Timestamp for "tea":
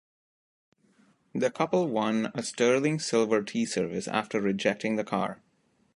3.43-3.67